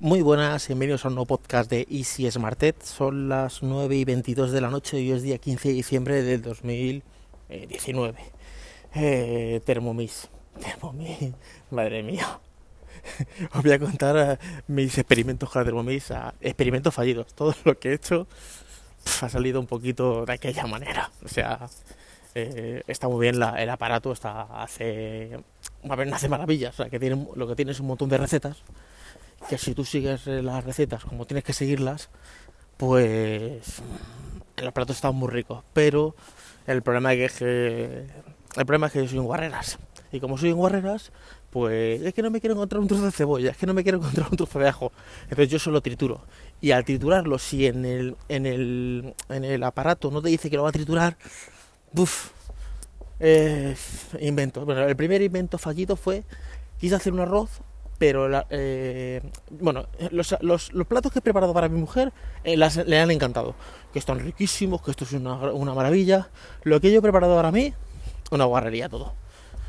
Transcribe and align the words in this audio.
Muy 0.00 0.22
buenas, 0.22 0.66
bienvenidos 0.68 1.04
a 1.04 1.08
un 1.08 1.14
nuevo 1.14 1.26
podcast 1.26 1.70
de 1.70 1.86
Easy 1.90 2.30
Smartet. 2.30 2.82
Son 2.82 3.28
las 3.28 3.62
9 3.62 3.96
y 3.96 4.04
22 4.04 4.50
de 4.52 4.60
la 4.60 4.68
noche 4.70 5.00
y 5.00 5.10
hoy 5.10 5.16
es 5.16 5.22
día 5.22 5.38
15 5.38 5.68
de 5.68 5.74
diciembre 5.74 6.22
del 6.22 6.42
2019. 6.42 8.14
Eh, 8.94 9.60
Thermomix. 9.64 10.28
Thermomix, 10.60 11.34
madre 11.70 12.02
mía. 12.02 12.40
Os 13.54 13.62
voy 13.62 13.72
a 13.72 13.78
contar 13.78 14.16
eh, 14.16 14.38
mis 14.66 14.96
experimentos 14.98 15.48
con 15.50 15.60
la 15.60 15.64
Thermomix, 15.64 16.10
a- 16.10 16.34
experimentos 16.40 16.92
fallidos. 16.94 17.32
Todo 17.34 17.54
lo 17.64 17.78
que 17.78 17.90
he 17.90 17.94
hecho 17.94 18.26
ha 19.22 19.28
salido 19.28 19.60
un 19.60 19.66
poquito 19.66 20.26
de 20.26 20.32
aquella 20.32 20.66
manera. 20.66 21.10
O 21.24 21.28
sea, 21.28 21.68
eh, 22.34 22.82
está 22.88 23.08
muy 23.08 23.20
bien 23.22 23.38
la- 23.38 23.62
el 23.62 23.70
aparato, 23.70 24.12
está 24.12 24.42
hace, 24.62 25.38
a 25.88 25.96
ver, 25.96 26.12
hace 26.12 26.28
maravillas. 26.28 26.74
O 26.74 26.82
sea, 26.82 26.90
que 26.90 26.98
tiene, 26.98 27.26
lo 27.34 27.46
que 27.48 27.56
tiene 27.56 27.72
es 27.72 27.80
un 27.80 27.86
montón 27.86 28.08
de 28.10 28.18
recetas 28.18 28.62
que 29.48 29.58
si 29.58 29.74
tú 29.74 29.84
sigues 29.84 30.26
eh, 30.26 30.42
las 30.42 30.64
recetas 30.64 31.04
como 31.04 31.26
tienes 31.26 31.44
que 31.44 31.52
seguirlas, 31.52 32.10
pues 32.76 33.82
el 34.56 34.66
aparato 34.66 34.92
está 34.92 35.10
muy 35.10 35.28
rico. 35.28 35.64
Pero 35.72 36.14
el 36.66 36.82
problema 36.82 37.12
es 37.12 37.32
que 37.34 38.06
el 38.56 38.66
problema 38.66 38.86
es 38.86 38.92
que 38.92 39.02
yo 39.02 39.08
soy 39.08 39.18
un 39.18 39.26
guarreras. 39.26 39.78
Y 40.12 40.20
como 40.20 40.38
soy 40.38 40.52
un 40.52 40.58
guarreras, 40.58 41.10
pues 41.50 42.02
es 42.02 42.14
que 42.14 42.22
no 42.22 42.30
me 42.30 42.40
quiero 42.40 42.54
encontrar 42.54 42.80
un 42.80 42.86
trozo 42.86 43.04
de 43.04 43.10
cebolla, 43.10 43.50
es 43.50 43.56
que 43.56 43.66
no 43.66 43.74
me 43.74 43.82
quiero 43.82 43.98
encontrar 43.98 44.28
un 44.30 44.36
trozo 44.36 44.58
de 44.58 44.68
ajo. 44.68 44.92
Entonces 45.24 45.48
yo 45.48 45.58
solo 45.58 45.80
trituro. 45.80 46.20
Y 46.60 46.70
al 46.70 46.84
triturarlo, 46.84 47.38
si 47.38 47.66
en 47.66 47.84
el, 47.84 48.16
en 48.28 48.46
el, 48.46 49.14
en 49.28 49.44
el 49.44 49.62
aparato 49.64 50.10
no 50.10 50.22
te 50.22 50.28
dice 50.28 50.50
que 50.50 50.56
lo 50.56 50.62
va 50.62 50.68
a 50.68 50.72
triturar. 50.72 51.16
Eh, 53.20 53.76
invento. 54.20 54.64
Bueno, 54.64 54.82
el 54.82 54.96
primer 54.96 55.22
invento 55.22 55.58
fallido 55.58 55.96
fue, 55.96 56.24
quise 56.78 56.94
hacer 56.94 57.12
un 57.12 57.20
arroz, 57.20 57.60
pero 58.06 58.28
eh, 58.50 59.22
bueno, 59.48 59.86
los, 60.10 60.36
platos 60.86 61.10
que 61.10 61.20
he 61.20 61.22
preparado 61.22 61.54
para 61.54 61.70
mi 61.70 61.80
mujer 61.80 62.12
eh, 62.44 62.54
le 62.54 63.00
han 63.00 63.10
encantado. 63.10 63.54
Que 63.94 63.98
están 63.98 64.18
riquísimos, 64.18 64.82
que 64.82 64.90
esto 64.90 65.04
es 65.04 65.12
una, 65.14 65.74
maravilla. 65.74 66.28
Lo 66.64 66.82
que 66.82 66.92
yo 66.92 66.98
he 66.98 67.02
preparado 67.02 67.34
para 67.34 67.50
mí, 67.50 67.72
una 68.30 68.44
guarrería 68.44 68.90
todo. 68.90 69.14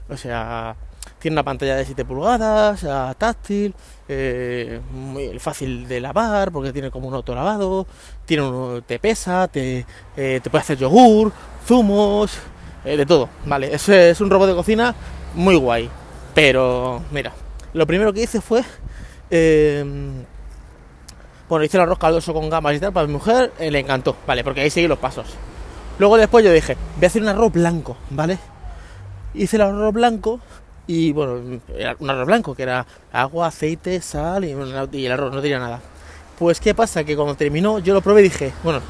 O 0.09 0.17
sea, 0.17 0.75
tiene 1.17 1.35
una 1.35 1.43
pantalla 1.43 1.77
de 1.77 1.85
7 1.85 2.03
pulgadas, 2.03 2.85
táctil, 3.17 3.73
eh, 4.09 4.81
muy 4.91 5.39
fácil 5.39 5.88
de 5.88 6.01
lavar 6.01 6.51
porque 6.51 6.73
tiene 6.73 6.91
como 6.91 7.07
un 7.07 7.13
autolavado, 7.13 7.88
tiene 8.25 8.43
un, 8.43 8.81
te 8.81 8.99
pesa, 8.99 9.47
te, 9.47 9.85
te 10.13 10.41
puede 10.41 10.61
hacer 10.61 10.77
yogur, 10.77 11.31
zumos, 11.65 12.38
de 12.83 13.05
todo. 13.05 13.29
Vale, 13.45 13.73
es, 13.73 13.88
es 13.88 14.19
un 14.19 14.29
robot 14.29 14.49
de 14.49 14.55
cocina 14.55 14.93
muy 15.35 15.55
guay. 15.55 15.89
Pero, 16.33 17.01
mira, 17.11 17.31
lo 17.75 17.85
primero 17.85 18.13
que 18.13 18.23
hice 18.23 18.41
fue. 18.41 18.63
eh, 19.29 19.83
bueno, 21.47 21.63
hice 21.63 21.77
el 21.77 21.83
arroz 21.83 21.99
caldoso 21.99 22.33
con 22.33 22.49
gamas 22.49 22.75
y 22.75 22.79
tal 22.79 22.91
para 22.91 23.05
mi 23.05 23.13
mujer, 23.13 23.51
eh, 23.59 23.69
le 23.69 23.79
encantó, 23.79 24.15
¿vale? 24.25 24.43
Porque 24.43 24.61
ahí 24.61 24.69
seguí 24.69 24.87
los 24.87 24.97
pasos. 24.97 25.27
Luego 25.99 26.17
después 26.17 26.43
yo 26.43 26.51
dije, 26.51 26.75
voy 26.95 27.03
a 27.03 27.07
hacer 27.07 27.21
un 27.21 27.27
arroz 27.27 27.51
blanco, 27.53 27.97
¿vale? 28.09 28.39
Hice 29.33 29.57
el 29.57 29.61
arroz 29.61 29.93
blanco 29.93 30.39
y 30.87 31.11
bueno, 31.11 31.59
era 31.77 31.95
un 31.99 32.09
arroz 32.09 32.25
blanco 32.25 32.55
que 32.55 32.63
era 32.63 32.85
agua, 33.11 33.47
aceite, 33.47 34.01
sal 34.01 34.43
y, 34.45 34.51
el 34.51 35.11
arroz, 35.11 35.33
no 35.33 35.41
tenía 35.41 35.59
nada. 35.59 35.81
Pues 36.39 36.59
qué 36.59 36.73
pasa, 36.73 37.03
que 37.03 37.15
cuando 37.15 37.35
terminó 37.35 37.79
yo 37.79 37.93
lo 37.93 38.01
probé 38.01 38.21
y 38.21 38.23
dije, 38.23 38.53
bueno, 38.63 38.81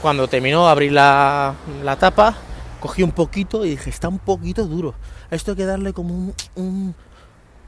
cuando 0.00 0.28
terminó 0.28 0.68
abrí 0.68 0.88
la, 0.88 1.54
la 1.84 1.96
tapa, 1.96 2.34
cogí 2.80 3.02
un 3.02 3.12
poquito 3.12 3.66
y 3.66 3.70
dije, 3.70 3.90
está 3.90 4.08
un 4.08 4.18
poquito 4.18 4.64
duro. 4.66 4.94
Esto 5.30 5.52
hay 5.52 5.56
que 5.58 5.66
darle 5.66 5.92
como 5.92 6.32
un, 6.54 6.94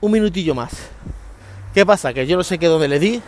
un 0.04 0.12
minutillo 0.12 0.54
más. 0.54 0.72
¿Qué 1.72 1.84
pasa? 1.86 2.12
Que 2.12 2.26
yo 2.26 2.36
no 2.36 2.44
sé 2.44 2.58
qué 2.58 2.66
dónde 2.66 2.88
le 2.88 2.98
di, 2.98 3.22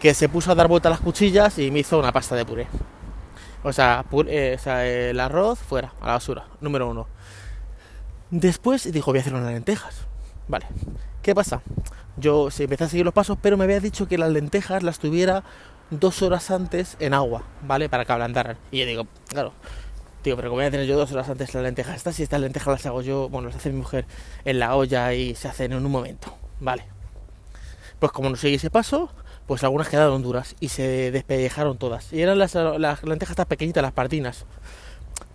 que 0.00 0.14
se 0.14 0.28
puso 0.28 0.50
a 0.50 0.54
dar 0.54 0.66
vuelta 0.66 0.88
a 0.88 0.90
las 0.90 1.00
cuchillas 1.00 1.58
y 1.58 1.70
me 1.70 1.78
hizo 1.78 1.98
una 1.98 2.12
pasta 2.12 2.34
de 2.34 2.44
puré. 2.44 2.66
O 3.62 3.72
sea, 3.72 4.04
pu- 4.10 4.26
eh, 4.28 4.56
o 4.58 4.62
sea, 4.62 4.84
el 4.86 5.20
arroz 5.20 5.60
fuera, 5.60 5.92
a 6.00 6.06
la 6.08 6.12
basura, 6.14 6.44
número 6.60 6.90
uno. 6.90 7.06
Después 8.30 8.90
dijo, 8.92 9.12
voy 9.12 9.18
a 9.18 9.20
hacer 9.20 9.34
unas 9.34 9.52
lentejas. 9.52 9.94
Vale. 10.48 10.66
¿Qué 11.22 11.34
pasa? 11.34 11.62
Yo 12.16 12.50
sí, 12.50 12.64
empecé 12.64 12.84
a 12.84 12.88
seguir 12.88 13.04
los 13.04 13.14
pasos, 13.14 13.38
pero 13.40 13.56
me 13.56 13.64
había 13.64 13.78
dicho 13.78 14.08
que 14.08 14.18
las 14.18 14.30
lentejas 14.30 14.82
las 14.82 14.98
tuviera 14.98 15.44
dos 15.90 16.20
horas 16.22 16.50
antes 16.50 16.96
en 16.98 17.14
agua, 17.14 17.44
¿vale? 17.62 17.88
Para 17.88 18.04
que 18.04 18.12
ablandaran. 18.12 18.56
Y 18.72 18.80
yo 18.80 18.86
digo, 18.86 19.06
claro, 19.28 19.52
pero 20.22 20.42
¿cómo 20.42 20.54
voy 20.54 20.64
a 20.64 20.70
tener 20.70 20.86
yo 20.86 20.96
dos 20.96 21.10
horas 21.12 21.28
antes 21.28 21.52
las 21.54 21.62
lentejas 21.62 21.96
estas? 21.96 22.16
Si 22.16 22.22
estas 22.22 22.40
lentejas 22.40 22.72
las 22.72 22.86
hago 22.86 23.02
yo, 23.02 23.28
bueno, 23.28 23.48
las 23.48 23.56
hace 23.56 23.70
mi 23.70 23.78
mujer 23.78 24.06
en 24.44 24.58
la 24.58 24.76
olla 24.76 25.12
y 25.14 25.34
se 25.34 25.48
hacen 25.48 25.72
en 25.72 25.84
un 25.84 25.90
momento, 25.90 26.34
¿vale? 26.60 26.84
Pues 27.98 28.12
como 28.12 28.30
no 28.30 28.36
seguí 28.36 28.54
ese 28.54 28.70
paso, 28.70 29.10
pues 29.46 29.64
algunas 29.64 29.88
quedaron 29.88 30.22
duras 30.22 30.54
y 30.60 30.68
se 30.68 31.10
despellejaron 31.10 31.78
todas. 31.78 32.12
Y 32.12 32.22
eran 32.22 32.38
las, 32.38 32.54
las 32.54 33.02
lentejas 33.02 33.32
estas 33.32 33.46
pequeñitas, 33.46 33.82
las 33.82 33.92
pardinas. 33.92 34.46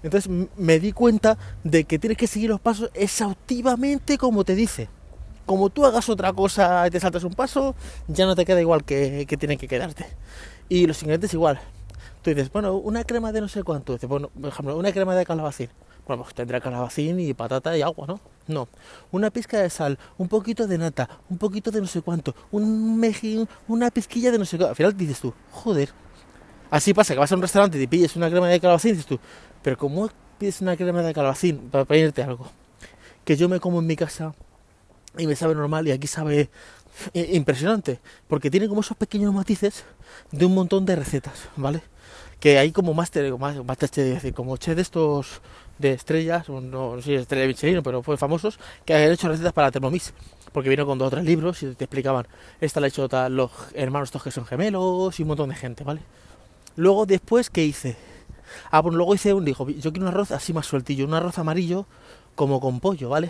Entonces 0.03 0.31
me 0.55 0.79
di 0.79 0.91
cuenta 0.91 1.37
de 1.63 1.83
que 1.83 1.99
tienes 1.99 2.17
que 2.17 2.27
seguir 2.27 2.49
los 2.49 2.59
pasos 2.59 2.89
exhaustivamente 2.93 4.17
como 4.17 4.43
te 4.43 4.55
dice. 4.55 4.89
Como 5.45 5.69
tú 5.69 5.85
hagas 5.85 6.09
otra 6.09 6.33
cosa 6.33 6.87
y 6.87 6.91
te 6.91 6.99
saltas 6.99 7.23
un 7.23 7.33
paso, 7.33 7.75
ya 8.07 8.25
no 8.25 8.35
te 8.35 8.45
queda 8.45 8.59
igual 8.59 8.83
que, 8.83 9.25
que 9.27 9.37
tiene 9.37 9.57
que 9.57 9.67
quedarte. 9.67 10.05
Y 10.69 10.87
los 10.87 11.01
ingredientes 11.01 11.33
igual. 11.33 11.59
Tú 12.21 12.31
dices, 12.31 12.51
bueno, 12.51 12.75
una 12.75 13.03
crema 13.03 13.31
de 13.31 13.41
no 13.41 13.47
sé 13.47 13.63
cuánto. 13.63 13.93
Dices, 13.93 14.09
bueno, 14.09 14.29
por 14.29 14.49
ejemplo, 14.49 14.77
una 14.77 14.91
crema 14.91 15.15
de 15.15 15.25
calabacín. 15.25 15.69
Bueno, 16.07 16.23
pues 16.23 16.35
tendrá 16.35 16.61
calabacín 16.61 17.19
y 17.19 17.33
patata 17.33 17.77
y 17.77 17.81
agua, 17.81 18.07
¿no? 18.07 18.19
No. 18.47 18.67
Una 19.11 19.29
pizca 19.29 19.59
de 19.59 19.69
sal, 19.69 19.99
un 20.17 20.29
poquito 20.29 20.65
de 20.65 20.77
nata, 20.77 21.09
un 21.29 21.37
poquito 21.37 21.69
de 21.69 21.81
no 21.81 21.87
sé 21.87 22.01
cuánto, 22.01 22.33
un 22.51 22.97
mejín, 22.97 23.47
una 23.67 23.91
pizquilla 23.91 24.31
de 24.31 24.39
no 24.39 24.45
sé 24.45 24.57
cuánto. 24.57 24.69
Al 24.69 24.75
final 24.75 24.95
dices 24.95 25.19
tú, 25.19 25.33
joder. 25.51 25.89
Así 26.69 26.93
pasa 26.93 27.13
que 27.13 27.19
vas 27.19 27.31
a 27.31 27.35
un 27.35 27.41
restaurante 27.41 27.77
y 27.77 27.81
te 27.81 27.87
pilles 27.87 28.15
una 28.15 28.29
crema 28.29 28.47
de 28.47 28.59
calabacín 28.59 28.91
y 28.91 28.93
dices 28.93 29.07
tú, 29.07 29.19
pero 29.61 29.77
¿cómo 29.77 30.09
pides 30.37 30.61
una 30.61 30.77
crema 30.77 31.01
de 31.01 31.13
calabacín 31.13 31.69
para 31.69 31.83
pedirte 31.85 32.23
algo? 32.23 32.47
Que 33.25 33.35
yo 33.35 33.49
me 33.49 33.59
como 33.59 33.79
en 33.79 33.87
mi 33.87 33.97
casa 33.97 34.33
y 35.17 35.27
me 35.27 35.35
sabe 35.35 35.55
normal 35.55 35.87
y 35.87 35.91
aquí 35.91 36.07
sabe 36.07 36.49
eh, 37.13 37.29
impresionante. 37.33 37.99
Porque 38.27 38.49
tiene 38.49 38.69
como 38.69 38.81
esos 38.81 38.95
pequeños 38.95 39.33
matices 39.33 39.83
de 40.31 40.45
un 40.45 40.53
montón 40.53 40.85
de 40.85 40.95
recetas, 40.95 41.49
¿vale? 41.57 41.81
Que 42.39 42.59
hay 42.59 42.71
como 42.71 42.93
máster, 42.93 43.35
más, 43.37 43.55
decir, 43.79 44.33
como 44.33 44.57
chef 44.57 44.75
de 44.75 44.81
estos 44.81 45.41
de 45.79 45.93
estrellas, 45.93 46.49
no, 46.49 46.61
no 46.61 46.97
sé 46.97 47.03
si 47.03 47.13
es 47.15 47.21
estrella 47.21 47.43
de 47.43 47.47
Michelin, 47.49 47.83
pero 47.83 48.03
fue 48.03 48.17
famosos, 48.17 48.59
que 48.85 48.93
han 48.93 49.11
hecho 49.11 49.27
recetas 49.27 49.53
para 49.53 49.71
Thermomix. 49.71 50.13
Porque 50.51 50.69
vino 50.69 50.85
con 50.85 50.97
dos 50.97 51.07
o 51.07 51.11
tres 51.11 51.25
libros 51.25 51.61
y 51.61 51.75
te 51.75 51.85
explicaban, 51.85 52.27
esta 52.61 52.79
la 52.79 52.85
ha 52.85 52.89
hecho 52.89 53.07
tal, 53.09 53.35
los 53.35 53.51
hermanos 53.73 54.07
estos 54.07 54.23
que 54.23 54.31
son 54.31 54.45
gemelos 54.45 55.19
y 55.19 55.23
un 55.23 55.27
montón 55.29 55.49
de 55.49 55.55
gente, 55.55 55.83
¿vale? 55.83 56.01
Luego 56.75 57.05
después, 57.05 57.49
¿qué 57.49 57.63
hice? 57.63 57.97
Ah, 58.71 58.81
bueno, 58.81 58.97
luego 58.97 59.13
hice 59.13 59.33
un, 59.33 59.45
dijo, 59.45 59.69
yo 59.69 59.91
quiero 59.91 60.07
un 60.07 60.13
arroz 60.13 60.31
así 60.31 60.53
más 60.53 60.65
sueltillo, 60.65 61.05
un 61.05 61.13
arroz 61.13 61.37
amarillo 61.37 61.85
como 62.35 62.59
con 62.59 62.79
pollo, 62.79 63.09
¿vale? 63.09 63.29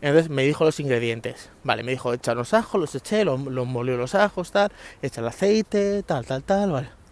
Entonces 0.00 0.30
me 0.30 0.44
dijo 0.44 0.64
los 0.64 0.78
ingredientes. 0.80 1.50
Vale, 1.62 1.82
me 1.82 1.92
dijo, 1.92 2.12
echa 2.12 2.34
los 2.34 2.54
ajos, 2.54 2.80
los 2.80 2.94
eché, 2.94 3.24
los, 3.24 3.40
los 3.40 3.66
los 3.66 4.14
ajos, 4.14 4.50
tal, 4.50 4.70
echa 5.02 5.20
el 5.20 5.28
aceite, 5.28 6.02
tal, 6.02 6.26
tal, 6.26 6.42
tal, 6.42 6.72
vale. 6.72 7.03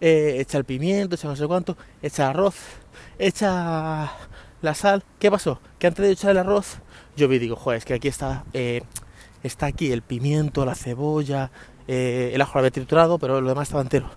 Eh, 0.00 0.36
echa 0.40 0.58
el 0.58 0.64
pimiento, 0.64 1.14
echa 1.14 1.28
no 1.28 1.36
sé 1.36 1.46
cuánto, 1.46 1.76
echa 2.02 2.28
arroz, 2.28 2.56
echa 3.18 4.12
la 4.62 4.74
sal. 4.74 5.02
¿Qué 5.18 5.30
pasó? 5.30 5.60
Que 5.78 5.86
antes 5.86 6.04
de 6.04 6.12
echar 6.12 6.32
el 6.32 6.38
arroz, 6.38 6.78
yo 7.16 7.28
vi, 7.28 7.38
digo, 7.38 7.56
joder, 7.56 7.78
es 7.78 7.84
que 7.84 7.94
aquí 7.94 8.08
está, 8.08 8.44
eh, 8.52 8.82
está 9.42 9.66
aquí 9.66 9.90
el 9.92 10.02
pimiento, 10.02 10.64
la 10.66 10.74
cebolla, 10.74 11.50
eh, 11.88 12.32
el 12.34 12.40
ajo 12.42 12.52
lo 12.54 12.60
había 12.60 12.70
triturado, 12.72 13.18
pero 13.18 13.40
lo 13.40 13.48
demás 13.48 13.68
estaba 13.68 13.82
entero. 13.82 14.10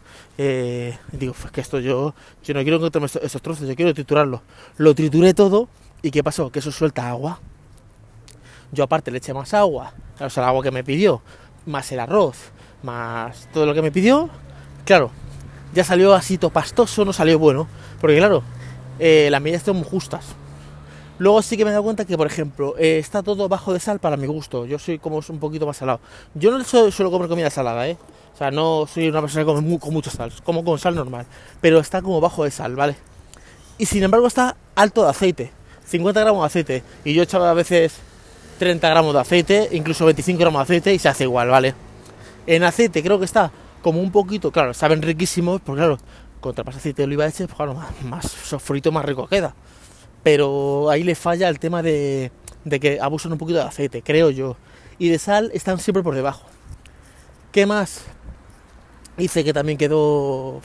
Digo, 1.12 1.34
pues 1.40 1.52
que 1.52 1.62
esto 1.62 1.80
yo, 1.80 2.14
yo 2.44 2.54
no 2.54 2.62
quiero 2.62 2.78
encontrarme 2.78 3.06
estos, 3.06 3.24
estos 3.24 3.42
trozos, 3.42 3.68
yo 3.68 3.76
quiero 3.76 3.94
triturarlo. 3.94 4.42
Lo 4.78 4.94
trituré 4.94 5.34
todo 5.34 5.70
y 6.02 6.12
¿qué 6.12 6.24
pasó? 6.24 6.52
Que 6.52 6.60
eso 6.60 6.72
suelta 6.72 7.10
agua. 7.10 7.40
Yo 8.72 8.84
aparte 8.84 9.12
le 9.12 9.18
eché 9.18 9.34
más 9.34 9.54
agua, 9.54 9.94
o 10.20 10.30
sea, 10.30 10.44
el 10.44 10.50
agua 10.50 10.62
que 10.62 10.72
me 10.72 10.84
pidió, 10.84 11.22
más 11.66 11.92
el 11.92 12.00
arroz, 12.00 12.38
más 12.84 13.48
todo 13.52 13.66
lo 13.66 13.74
que 13.74 13.82
me 13.82 13.92
pidió. 13.92 14.30
Claro, 14.86 15.12
ya 15.74 15.84
salió 15.84 16.14
así 16.14 16.38
todo 16.38 16.52
pastoso, 16.52 17.06
no 17.06 17.14
salió 17.14 17.40
bueno. 17.40 17.68
Porque 18.02 18.18
claro, 18.18 18.44
eh, 19.00 19.30
las 19.32 19.42
medidas 19.42 19.64
son 19.64 19.78
muy 19.78 19.86
justas. 19.86 20.26
Luego 21.20 21.42
sí 21.42 21.58
que 21.58 21.66
me 21.66 21.72
he 21.72 21.74
dado 21.74 21.84
cuenta 21.84 22.06
que, 22.06 22.18
por 22.18 22.28
ejemplo, 22.28 22.76
eh, 22.78 22.98
está 22.98 23.22
todo 23.22 23.50
bajo 23.50 23.74
de 23.74 23.80
sal 23.80 24.00
para 24.00 24.16
mi 24.16 24.26
gusto. 24.26 24.66
Yo 24.66 24.80
soy 24.80 25.00
como 25.00 25.22
un 25.28 25.40
poquito 25.40 25.66
más 25.66 25.78
salado. 25.78 26.00
Yo 26.34 26.58
no 26.58 26.64
suelo 26.64 27.12
comer 27.12 27.28
comida 27.28 27.50
salada, 27.50 27.88
¿eh? 27.90 27.98
O 28.34 28.38
sea, 28.38 28.52
no 28.52 28.88
soy 28.88 29.10
una 29.10 29.20
persona 29.20 29.44
que 29.44 29.52
come 29.54 29.80
con 29.80 29.94
mucha 29.94 30.12
sal. 30.12 30.32
Como 30.46 30.64
con 30.64 30.80
sal 30.80 30.96
normal. 30.96 31.26
Pero 31.60 31.80
está 31.80 32.02
como 32.02 32.22
bajo 32.22 32.46
de 32.46 32.52
sal, 32.52 32.76
¿vale? 32.76 32.96
Y 33.78 33.86
sin 33.86 34.02
embargo 34.04 34.28
está 34.28 34.56
alto 34.76 35.04
de 35.04 35.10
aceite. 35.10 35.52
50 35.86 36.22
gramos 36.22 36.42
de 36.42 36.46
aceite. 36.46 36.84
Y 37.04 37.14
yo 37.14 37.24
echaba 37.24 37.52
a 37.52 37.54
veces 37.54 38.00
30 38.60 38.90
gramos 38.90 39.14
de 39.14 39.20
aceite, 39.20 39.70
incluso 39.74 40.06
25 40.06 40.40
gramos 40.40 40.60
de 40.60 40.64
aceite 40.64 40.94
y 40.94 41.00
se 41.00 41.10
hace 41.10 41.26
igual, 41.26 41.50
¿vale? 41.50 41.74
En 42.48 42.64
aceite 42.64 43.04
creo 43.04 43.20
que 43.20 43.26
está 43.26 43.52
como 43.82 44.02
un 44.02 44.12
poquito, 44.12 44.52
claro, 44.52 44.74
saben 44.74 45.02
riquísimos, 45.02 45.62
porque 45.62 45.80
claro, 45.80 45.98
contra 46.40 46.64
más 46.64 46.76
aceite 46.76 47.02
de 47.02 47.06
oliva 47.06 47.28
eches, 47.28 47.48
pues 47.48 47.56
claro, 47.56 47.74
más, 47.74 47.90
más 48.04 48.26
sofrito 48.26 48.92
más 48.92 49.06
rico 49.06 49.28
queda. 49.28 49.54
Pero 50.24 50.90
ahí 50.90 51.04
le 51.04 51.16
falla 51.16 51.48
el 51.50 51.60
tema 51.60 51.82
de, 51.82 52.32
que 52.82 53.00
abusan 53.02 53.32
un 53.32 53.38
poquito 53.38 53.60
de 53.60 53.66
aceite, 53.66 54.02
creo 54.02 54.30
yo. 54.30 54.58
Y 54.98 55.10
de 55.10 55.20
sal 55.20 55.50
están 55.54 55.80
siempre 55.80 56.04
por 56.04 56.16
debajo. 56.16 56.46
¿Qué 57.52 57.66
más? 57.66 58.04
Hice 59.18 59.44
que 59.44 59.54
también 59.54 59.78
quedó... 59.78 60.62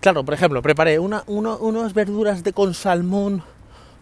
Claro, 0.00 0.24
por 0.24 0.32
ejemplo, 0.32 0.62
preparé 0.62 0.98
una, 0.98 1.24
unas 1.26 1.92
verduras 1.92 2.42
con 2.54 2.72
salmón 2.72 3.42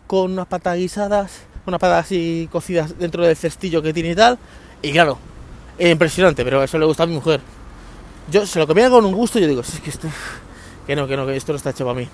con 0.07 0.33
unas 0.33 0.47
patatas 0.47 0.79
guisadas, 0.79 1.33
unas 1.67 1.81
patatas 1.81 2.07
así 2.07 2.49
cocidas 2.53 2.97
dentro 2.99 3.27
del 3.27 3.37
cestillo 3.37 3.83
que 3.83 3.93
tiene 3.93 4.11
y 4.11 4.15
tal. 4.15 4.39
Y 4.83 4.93
claro, 4.93 5.19
impresionante, 5.79 6.45
pero 6.45 6.63
eso 6.63 6.79
le 6.79 6.87
gusta 6.87 7.03
a 7.03 7.07
mi 7.07 7.15
mujer. 7.15 7.41
Yo 8.31 8.45
se 8.45 8.59
lo 8.59 8.67
comía 8.67 8.91
con 8.91 9.05
un 9.05 9.15
gusto 9.15 9.39
y 9.39 9.43
yo 9.43 9.49
digo, 9.49 9.61
es 9.61 9.81
que 9.81 9.91
esto, 9.91 10.09
que 10.87 10.97
no, 10.97 11.07
que 11.07 11.17
no, 11.17 11.25
que 11.27 11.37
esto 11.37 11.53
no 11.53 11.57
está 11.57 11.71
hecho 11.71 11.85
para 11.85 11.99
mí. 11.99 12.09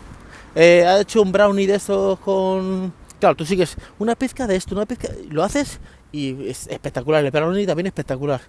Eh, 0.55 0.85
ha 0.87 1.01
hecho 1.01 1.23
un 1.23 1.33
brownie 1.33 1.67
de 1.67 1.77
eso 1.77 2.19
con... 2.23 2.93
Claro, 3.19 3.35
tú 3.35 3.47
sigues 3.47 3.77
una 3.99 4.15
pizca 4.15 4.47
de 4.47 4.57
esto, 4.57 4.75
una 4.75 4.85
pizca... 4.85 5.09
Lo 5.31 5.43
haces 5.43 5.81
y 6.13 6.49
es 6.49 6.67
espectacular. 6.67 7.25
El 7.25 7.31
brownie 7.31 7.67
también 7.67 7.87
espectacular. 7.87 8.43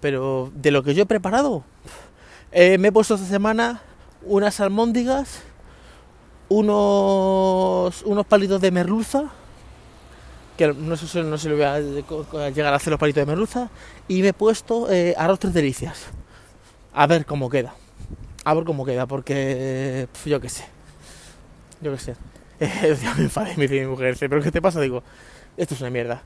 Pero 0.00 0.52
de 0.54 0.70
lo 0.70 0.84
que 0.84 0.94
yo 0.94 1.02
he 1.02 1.06
preparado, 1.06 1.64
eh, 2.52 2.78
me 2.78 2.88
he 2.88 2.92
puesto 2.92 3.16
esta 3.16 3.26
semana 3.26 3.82
unas 4.24 4.60
almóndigas, 4.60 5.42
unos, 6.48 8.02
unos 8.04 8.26
palitos 8.26 8.60
de 8.60 8.70
merluza, 8.70 9.24
que 10.56 10.72
no 10.72 10.96
sé, 10.96 11.24
no 11.24 11.36
sé 11.36 11.42
si 11.42 11.48
lo 11.48 11.56
voy 11.56 11.64
a 11.64 12.50
llegar 12.50 12.72
a 12.72 12.76
hacer 12.76 12.92
los 12.92 13.00
palitos 13.00 13.22
de 13.22 13.26
merluza, 13.26 13.70
y 14.06 14.22
me 14.22 14.28
he 14.28 14.32
puesto 14.32 14.88
eh, 14.92 15.14
arroz 15.16 15.40
tres 15.40 15.54
delicias. 15.54 16.06
A 16.94 17.06
ver 17.06 17.24
cómo 17.24 17.48
queda. 17.48 17.74
A 18.44 18.54
ver 18.54 18.64
cómo 18.64 18.84
queda, 18.84 19.06
porque 19.06 20.08
yo 20.26 20.40
qué 20.40 20.48
sé. 20.48 20.64
Yo 21.80 21.92
qué 21.92 21.98
sé. 21.98 22.16
Eh, 22.60 22.96
me 23.16 23.24
enfadé, 23.24 23.56
me 23.56 23.62
dice 23.62 23.80
mi 23.80 23.88
mujer, 23.88 24.16
pero 24.20 24.40
¿qué 24.40 24.52
te 24.52 24.62
pasa? 24.62 24.80
Digo, 24.80 25.02
esto 25.56 25.74
es 25.74 25.80
una 25.80 25.90
mierda. 25.90 26.22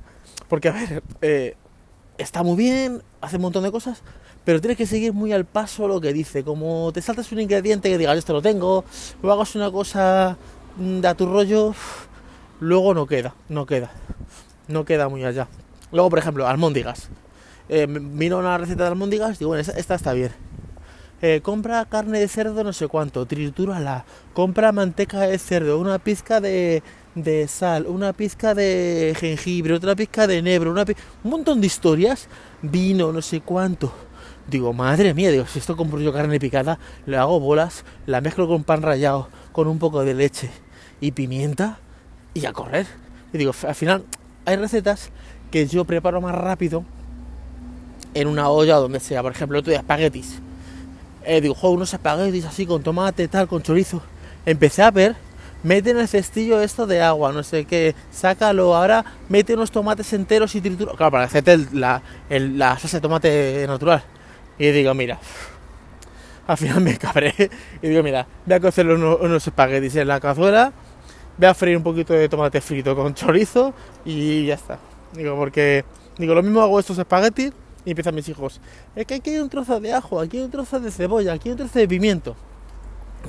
Porque, 0.49 0.69
a 0.69 0.73
ver, 0.73 1.03
eh, 1.23 1.57
está 2.19 2.43
muy 2.43 2.57
bien, 2.57 3.03
hace 3.23 3.37
un 3.37 3.43
montón 3.43 3.63
de 3.63 3.73
cosas, 3.73 4.03
pero 4.45 4.61
tienes 4.61 4.77
que 4.77 4.85
seguir 4.85 5.15
muy 5.15 5.33
al 5.33 5.47
paso 5.47 5.89
lo 5.89 5.99
que 5.99 6.13
dice. 6.13 6.45
Como 6.45 6.93
te 6.93 7.01
saltas 7.01 7.33
un 7.33 7.41
ingrediente 7.41 7.89
que 7.89 7.97
digas, 7.97 8.19
esto 8.19 8.35
lo 8.35 8.43
tengo, 8.43 8.85
o 9.23 9.31
hagas 9.31 9.55
una 9.55 9.71
cosa 9.71 10.37
de 10.77 11.09
a 11.09 11.15
tu 11.15 11.27
rollo, 11.27 11.75
luego 12.61 12.93
no 12.93 13.07
queda, 13.07 13.35
no 13.49 13.65
queda, 13.65 13.91
no 14.69 14.85
queda 14.85 15.09
muy 15.09 15.25
allá. 15.25 15.49
Luego, 15.91 16.11
por 16.11 16.19
ejemplo, 16.19 16.47
almóndigas. 16.47 17.09
Eh, 17.69 17.87
una 17.87 18.59
receta 18.59 18.85
de 18.85 18.91
almóndigas, 18.91 19.39
digo, 19.39 19.51
bueno, 19.51 19.63
esta, 19.75 19.95
está 19.95 20.13
bien. 20.13 20.33
Eh, 21.23 21.41
compra 21.43 21.83
carne 21.87 22.21
de 22.21 22.29
cerdo 22.29 22.63
no 22.63 22.75
sé 22.75 22.89
cuánto, 22.89 23.25
tritúrala, 23.25 24.05
compra 24.35 24.71
manteca 24.71 25.21
de 25.21 25.39
cerdo, 25.39 25.81
una 25.81 25.99
pizca 25.99 26.43
de, 26.43 26.83
sal, 27.49 27.87
una 27.87 28.13
pizca 28.13 28.55
de 28.55 29.17
jengibre, 29.19 29.73
otra 29.73 29.97
pizca 29.97 30.27
de 30.27 30.39
enebro, 30.39 30.71
una 30.71 30.85
un 31.25 31.31
montón 31.31 31.63
de 31.63 31.69
historias, 31.69 32.29
vino, 32.61 33.13
no 33.13 33.23
sé 33.23 33.41
cuánto. 33.41 33.95
Digo, 34.47 34.75
madre 34.75 35.15
mía, 35.15 35.31
digo, 35.31 35.47
si 35.47 35.59
esto 35.59 35.75
compro 35.75 36.01
yo 36.01 36.13
carne 36.13 36.39
picada, 36.39 36.79
le 37.07 37.17
hago 37.17 37.41
bolas, 37.41 37.85
la 38.05 38.21
mezclo 38.21 38.47
con 38.47 38.63
pan 38.63 38.83
rallado, 38.83 39.29
con 39.53 39.69
un 39.69 39.79
poco 39.79 40.05
de 40.05 40.13
leche 40.13 40.51
y 41.01 41.13
pimienta 41.13 41.79
y 42.35 42.45
a 42.45 42.53
correr. 42.53 42.87
Y 43.33 43.39
digo, 43.39 43.53
al 43.67 43.75
final 43.75 44.05
hay 44.45 44.57
recetas 44.57 45.11
que 45.51 45.67
yo 45.67 45.87
preparo 45.87 46.21
más 46.21 46.35
rápido 46.35 46.85
en 48.13 48.29
una 48.29 48.51
olla 48.51 48.77
donde 48.77 49.01
sea, 49.01 49.23
por 49.23 49.33
ejemplo, 49.33 49.59
otro 49.59 49.71
día 49.71 49.81
espaguetis. 49.81 50.41
Eh, 51.27 51.41
digo, 51.41 51.57
unos 51.63 51.93
espaguetis 51.93 52.45
así 52.45 52.67
con 52.67 52.83
tomate, 52.83 53.27
tal, 53.27 53.49
con 53.49 53.63
chorizo. 53.63 54.01
Empecé 54.45 54.83
a 54.83 54.91
ver 54.91 55.17
mete 55.63 55.91
en 55.91 55.99
el 55.99 56.07
cestillo 56.07 56.61
esto 56.61 56.87
de 56.87 57.03
agua, 57.03 57.33
no 57.33 57.43
sé 57.43 57.65
qué, 57.65 57.97
sácalo, 58.13 58.77
ahora 58.77 59.05
mete 59.29 59.55
unos 59.55 59.73
tomates 59.73 60.13
enteros 60.13 60.55
y 60.55 60.61
tritura, 60.61 60.93
claro, 60.97 61.11
para 61.11 61.25
hacerte 61.25 61.59
la, 61.73 62.03
la 62.29 62.79
salsa 62.79 62.99
de 62.99 63.01
tomate 63.01 63.65
natural. 63.67 64.05
Y 64.59 64.71
digo, 64.71 64.95
mira, 64.95 65.19
al 66.47 66.57
final 66.57 66.81
me 66.81 66.97
cabré 66.97 67.35
y 67.83 67.89
digo, 67.89 68.05
mira, 68.05 68.29
voy 68.45 68.55
a 68.55 68.61
cocer 68.61 68.87
unos, 68.87 69.45
espaguetis 69.45 69.97
en 69.97 70.07
la 70.07 70.21
cazuela, 70.21 70.73
voy 71.37 71.49
a 71.49 71.55
freír 71.55 71.77
un 71.77 71.83
poquito 71.83 72.13
de 72.13 72.29
tomate 72.29 72.61
frito 72.61 72.95
con 72.95 73.15
chorizo 73.15 73.75
y 74.05 74.47
ya 74.47 74.55
está. 74.55 74.79
Digo, 75.15 75.35
porque, 75.35 75.85
digo, 76.17 76.35
lo 76.35 76.45
mismo 76.45 76.61
hago 76.61 76.79
estos 76.79 76.99
espaguetis 76.99 77.53
y 77.87 77.91
empiezan 77.93 78.15
mis 78.15 78.29
hijos, 78.29 78.61
es 78.95 79.07
que 79.07 79.15
aquí 79.15 79.31
hay 79.31 79.39
un 79.39 79.49
trozo 79.49 79.81
de 79.81 79.95
ajo, 79.95 80.21
aquí 80.21 80.37
hay 80.37 80.43
un 80.43 80.51
trozo 80.51 80.79
de 80.79 80.91
cebolla, 80.91 81.33
aquí 81.33 81.49
hay 81.49 81.53
un 81.53 81.59
trozo 81.59 81.79
de 81.79 81.89
pimiento. 81.89 82.37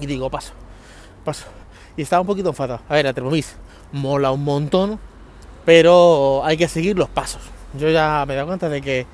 Y 0.01 0.05
digo, 0.05 0.29
paso, 0.29 0.51
paso 1.23 1.45
y 1.97 2.03
estaba 2.03 2.21
un 2.21 2.27
poquito 2.27 2.49
enfadado. 2.49 2.79
A 2.87 2.93
ver, 2.93 3.05
la 3.05 3.13
Thermomix 3.13 3.55
mola 3.91 4.31
un 4.31 4.43
montón, 4.43 4.99
pero 5.65 6.45
hay 6.45 6.55
que 6.55 6.69
seguir 6.69 6.97
los 6.97 7.09
pasos. 7.09 7.41
Yo 7.77 7.89
ya 7.89 8.23
me 8.25 8.33
he 8.33 8.37
dado 8.37 8.47
cuenta 8.47 8.69
de 8.69 8.81
que 8.81 9.05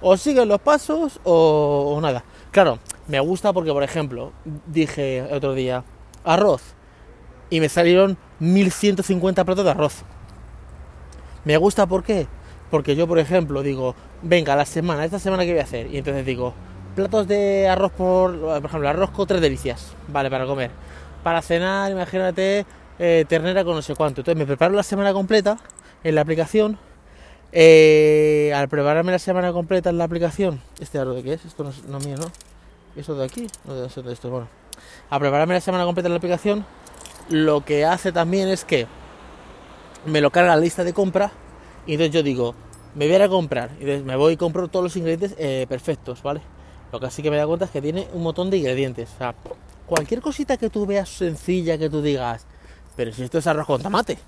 o 0.00 0.16
siguen 0.16 0.48
los 0.48 0.60
pasos 0.60 1.20
o, 1.24 1.98
nada. 2.00 2.24
Claro, 2.52 2.78
me 3.08 3.20
gusta 3.20 3.52
porque, 3.52 3.72
por 3.72 3.82
ejemplo, 3.82 4.32
dije 4.66 5.18
el 5.18 5.34
otro 5.34 5.54
día 5.54 5.84
arroz 6.24 6.62
y 7.50 7.60
me 7.60 7.68
salieron 7.68 8.16
1150 8.38 9.44
platos 9.44 9.64
de 9.64 9.70
arroz. 9.72 10.04
Me 11.44 11.56
gusta 11.56 11.86
¿por 11.86 12.04
qué? 12.04 12.28
Porque 12.70 12.94
yo, 12.94 13.08
por 13.08 13.18
ejemplo, 13.18 13.62
digo, 13.62 13.96
venga, 14.22 14.56
la 14.56 14.64
semana, 14.64 15.04
esta 15.04 15.18
semana 15.18 15.44
que 15.44 15.52
voy 15.52 15.60
a 15.60 15.64
hacer, 15.64 15.86
y 15.92 15.98
entonces 15.98 16.24
digo, 16.26 16.54
platos 16.94 17.28
de 17.28 17.68
arroz 17.68 17.92
por, 17.92 18.38
por 18.38 18.64
ejemplo, 18.64 18.88
arroz 18.88 19.10
con 19.10 19.26
tres 19.26 19.40
delicias, 19.40 19.94
vale, 20.08 20.30
para 20.30 20.46
comer 20.46 20.70
para 21.22 21.42
cenar, 21.42 21.90
imagínate, 21.90 22.64
eh, 22.98 23.24
ternera 23.28 23.64
con 23.64 23.74
no 23.74 23.82
sé 23.82 23.94
cuánto. 23.94 24.20
Entonces 24.20 24.38
me 24.38 24.46
preparo 24.46 24.74
la 24.74 24.82
semana 24.82 25.12
completa 25.12 25.58
en 26.04 26.14
la 26.14 26.22
aplicación. 26.22 26.78
Eh, 27.52 28.52
al 28.54 28.68
prepararme 28.68 29.12
la 29.12 29.18
semana 29.18 29.52
completa 29.52 29.90
en 29.90 29.98
la 29.98 30.04
aplicación, 30.04 30.60
¿este 30.80 30.98
aro 30.98 31.14
de 31.14 31.22
qué 31.22 31.34
es? 31.34 31.44
Esto 31.44 31.64
no 31.64 31.70
es 31.70 32.06
mío, 32.06 32.16
¿no? 32.16 32.26
¿Eso 32.96 33.14
de 33.14 33.24
aquí? 33.24 33.46
No 33.64 33.88
ser 33.88 34.04
de 34.04 34.12
esto, 34.12 34.30
bueno. 34.30 34.48
Al 35.10 35.20
prepararme 35.20 35.54
la 35.54 35.60
semana 35.60 35.84
completa 35.84 36.08
en 36.08 36.12
la 36.12 36.18
aplicación, 36.18 36.66
lo 37.30 37.64
que 37.64 37.84
hace 37.84 38.12
también 38.12 38.48
es 38.48 38.64
que 38.64 38.86
me 40.06 40.20
lo 40.20 40.30
carga 40.30 40.54
la 40.54 40.60
lista 40.60 40.84
de 40.84 40.92
compra 40.92 41.32
y 41.86 41.92
entonces 41.92 42.14
yo 42.14 42.22
digo, 42.22 42.54
me 42.98 43.04
voy 43.04 43.12
a 43.12 43.16
ir 43.16 43.22
a 43.22 43.28
comprar. 43.28 43.70
Y 43.80 43.84
me 43.84 44.16
voy 44.16 44.32
y 44.32 44.36
compro 44.36 44.66
todos 44.66 44.82
los 44.82 44.96
ingredientes 44.96 45.36
eh, 45.38 45.66
perfectos, 45.68 46.20
¿vale? 46.22 46.40
Lo 46.90 46.98
que 46.98 47.08
sí 47.10 47.22
que 47.22 47.30
me 47.30 47.36
da 47.36 47.46
cuenta 47.46 47.66
es 47.66 47.70
que 47.70 47.80
tiene 47.80 48.08
un 48.12 48.24
montón 48.24 48.50
de 48.50 48.56
ingredientes. 48.56 49.10
O 49.14 49.18
sea, 49.18 49.34
cualquier 49.86 50.20
cosita 50.20 50.56
que 50.56 50.68
tú 50.68 50.84
veas 50.84 51.08
sencilla, 51.08 51.78
que 51.78 51.88
tú 51.88 52.02
digas, 52.02 52.44
pero 52.96 53.12
si 53.12 53.22
esto 53.22 53.38
es 53.38 53.46
arroz 53.46 53.66
con 53.66 53.80
tomate, 53.80 54.18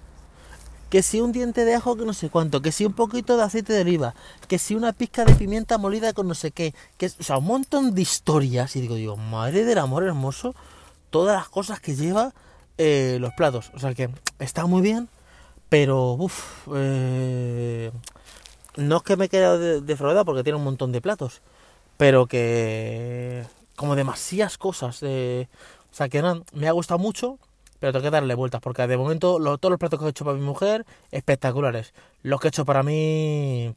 que 0.88 1.02
si 1.02 1.20
un 1.20 1.32
diente 1.32 1.64
de 1.64 1.75
ajo 1.75 1.96
que 1.96 2.05
no 2.05 2.12
sé 2.12 2.31
cuánto, 2.31 2.62
que 2.62 2.70
si 2.70 2.87
un 2.87 2.93
poquito 2.93 3.37
de 3.37 3.43
aceite 3.43 3.72
de 3.72 3.81
oliva, 3.81 4.14
que 4.46 4.58
si 4.58 4.76
una 4.76 4.93
pizca 4.93 5.25
de 5.25 5.34
pimienta 5.34 5.76
molida 5.76 6.12
con 6.12 6.28
no 6.28 6.34
sé 6.34 6.52
qué, 6.52 6.72
que 6.96 7.06
o 7.06 7.22
sea, 7.25 7.38
un 7.38 7.46
montón 7.46 7.93
de 7.93 8.03
historias 8.03 8.77
y 8.77 8.82
digo, 8.82 8.94
digo, 8.94 9.17
madre 9.17 9.65
del 9.65 9.79
amor 9.79 10.05
hermoso, 10.05 10.55
todas 11.10 11.36
las 11.36 11.48
cosas 11.48 11.81
que 11.81 11.96
lleva 11.96 12.32
eh, 12.79 13.19
los 13.20 13.32
platos, 13.34 13.72
o 13.74 13.81
sea 13.81 13.94
que 13.94 14.10
está 14.39 14.67
muy 14.67 14.82
bien, 14.82 15.08
pero 15.69 16.12
uff, 16.12 16.69
eh, 16.74 17.91
no 18.77 18.98
es 18.98 19.03
que 19.03 19.17
me 19.17 19.27
he 19.27 19.29
quedado 19.29 19.81
defraudado 19.81 20.24
porque 20.24 20.44
tiene 20.44 20.58
un 20.58 20.65
montón 20.65 20.93
de 20.93 21.00
platos, 21.00 21.43
pero 21.96 22.27
que 22.27 23.44
como 23.77 23.96
demasiadas 23.96 24.58
cosas. 24.58 25.03
o 25.03 25.46
sea, 25.91 26.08
que 26.08 26.22
me 26.53 26.69
ha 26.69 26.72
gustado 26.72 26.98
mucho, 26.98 27.39
pero 27.81 27.93
tengo 27.93 28.05
que 28.05 28.10
darle 28.10 28.34
vueltas, 28.34 28.60
porque 28.60 28.86
de 28.86 28.96
momento 28.96 29.39
todos 29.58 29.70
los 29.70 29.79
platos 29.79 29.98
que 29.98 30.06
he 30.06 30.10
hecho 30.10 30.24
para 30.24 30.36
mi 30.36 30.44
mujer, 30.44 30.86
espectaculares. 31.10 31.94
Los 32.22 32.41
que 32.41 32.48
he 32.48 32.50
hecho 32.50 32.65
para 32.67 32.82
mí... 32.82 33.74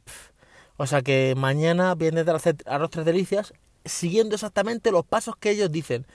o 0.76 0.86
sea 0.86 1.02
que 1.02 1.34
mañana 1.36 1.94
voy 1.94 2.08
a 2.08 2.34
hacer 2.34 2.56
arroz 2.66 2.90
tres 2.90 3.06
delicias, 3.06 3.54
siguiendo 3.84 4.34
exactamente 4.34 4.92
los 4.92 5.06
pasos 5.06 5.36
que 5.36 5.50
ellos 5.50 5.72
dicen. 5.72 6.06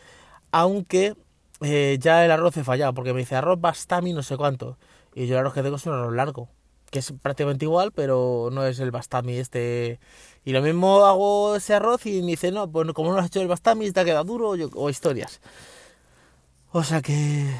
Aunque 0.52 1.16
eh, 1.62 1.98
ya 2.00 2.26
el 2.26 2.32
arroz 2.32 2.58
he 2.58 2.64
fallado, 2.64 2.94
porque 2.94 3.14
me 3.14 3.22
dice 3.22 3.36
arroz 3.36 3.60
bastami 3.60 4.14
no 4.14 4.24
sé 4.24 4.38
cuánto. 4.38 4.78
Y 5.16 5.28
yo 5.28 5.36
el 5.36 5.40
arroz 5.42 5.54
que 5.56 5.64
tengo 5.64 5.78
es 5.78 5.86
un 5.88 5.94
arroz 5.94 6.14
largo, 6.14 6.50
que 6.90 7.00
es 7.00 7.14
prácticamente 7.22 7.66
igual, 7.66 7.92
pero 7.92 8.50
no 8.52 8.66
es 8.66 8.80
el 8.80 8.92
bastami 8.92 9.38
este 9.38 10.00
y 10.46 10.52
lo 10.52 10.62
mismo 10.62 11.06
hago 11.06 11.56
ese 11.56 11.76
arroz 11.76 12.06
y 12.06 12.22
me 12.22 12.32
dice, 12.32 12.52
no, 12.52 12.72
pues 12.72 12.92
como 12.94 13.12
no 13.12 13.20
has 13.20 13.28
hecho 13.28 13.42
el 13.42 13.48
bastami, 13.48 13.92
te 13.92 14.00
ha 14.00 14.06
quedado 14.06 14.24
duro 14.24 14.56
o 14.76 14.90
historias. 14.90 15.42
O 16.72 16.84
sea 16.84 17.02
que, 17.02 17.52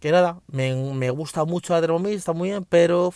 que 0.00 0.12
nada, 0.12 0.40
me, 0.48 0.74
me 0.74 1.10
gusta 1.10 1.44
mucho 1.44 1.72
la 1.72 1.80
Thermomix, 1.80 2.16
está 2.18 2.32
muy 2.32 2.50
bien, 2.50 2.64
pero 2.68 3.12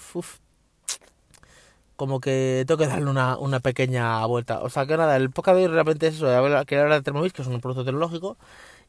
como 1.97 2.21
que 2.21 2.65
tengo 2.67 2.79
que 2.79 2.87
darle 2.87 3.11
una, 3.11 3.37
una 3.39 3.61
pequeña 3.61 4.25
vuelta. 4.27 4.61
O 4.63 4.71
sea 4.71 4.87
que 4.87 4.97
nada, 4.97 5.17
el 5.17 5.31
podcast 5.31 5.57
de 5.59 5.63
hoy 5.65 5.69
realmente 5.69 6.07
es 6.07 6.17
eso, 6.17 6.27
que 6.67 6.79
hablar 6.79 6.99
de 6.99 7.03
Thermomix, 7.03 7.33
que 7.33 7.43
es 7.43 7.49
un 7.49 7.61
producto 7.61 7.85
tecnológico, 7.85 8.39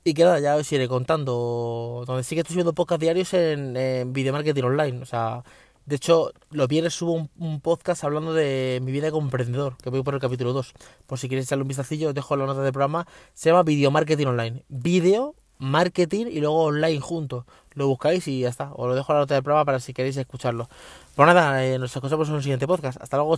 y 0.03 0.13
que 0.13 0.23
nada, 0.23 0.39
ya 0.39 0.55
os 0.55 0.71
iré 0.71 0.88
contando, 0.88 2.03
donde 2.07 2.23
sí 2.23 2.35
que 2.35 2.41
estoy 2.41 2.53
subiendo 2.53 2.73
podcast 2.73 3.01
diarios 3.01 3.33
en, 3.33 3.75
en 3.77 4.13
Video 4.13 4.33
Marketing 4.33 4.63
Online, 4.63 5.01
o 5.01 5.05
sea 5.05 5.43
de 5.85 5.95
hecho, 5.95 6.31
los 6.51 6.67
viernes 6.67 6.93
subo 6.93 7.27
un, 7.38 7.61
podcast 7.61 8.03
hablando 8.03 8.33
de 8.33 8.79
mi 8.83 8.91
vida 8.91 9.11
como 9.11 9.25
emprendedor, 9.25 9.77
que 9.77 9.89
voy 9.89 10.03
por 10.03 10.13
el 10.13 10.19
capítulo 10.19 10.53
2. 10.53 10.73
Por 11.07 11.19
si 11.19 11.27
queréis 11.27 11.47
echarle 11.47 11.63
un 11.63 11.67
vistacillo, 11.67 12.09
os 12.09 12.15
dejo 12.15 12.35
la 12.35 12.45
nota 12.45 12.61
del 12.61 12.71
programa. 12.71 13.07
Se 13.33 13.50
llama 13.50 13.63
Video 13.63 13.89
Marketing 13.91 14.27
Online. 14.27 14.63
Video, 14.69 15.35
marketing 15.57 16.27
y 16.27 16.39
luego 16.39 16.63
online 16.63 17.00
juntos. 17.00 17.45
Lo 17.73 17.88
buscáis 17.88 18.27
y 18.27 18.41
ya 18.41 18.50
está. 18.50 18.71
Os 18.73 18.88
lo 18.88 18.95
dejo 18.95 19.13
la 19.13 19.19
nota 19.19 19.33
del 19.33 19.43
programa 19.43 19.65
para 19.65 19.79
si 19.79 19.93
queréis 19.93 20.17
escucharlo. 20.17 20.69
Pues 21.15 21.27
nada, 21.27 21.77
nos 21.77 21.95
escuchamos 21.95 22.29
en 22.29 22.35
un 22.35 22.41
siguiente 22.41 22.67
podcast. 22.67 23.01
Hasta 23.01 23.17
luego. 23.17 23.31